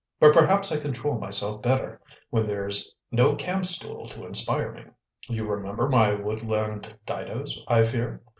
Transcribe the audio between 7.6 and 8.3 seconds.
I fear?"